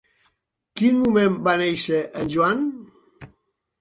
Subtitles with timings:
[0.81, 2.65] Quin moment va néixer en Joan?